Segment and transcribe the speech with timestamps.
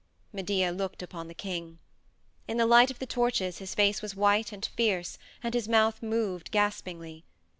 [0.33, 1.77] Medea looked upon the king.
[2.47, 6.01] In the light of the torches his face was white and fierce and his mouth
[6.01, 7.23] moved gaspingly.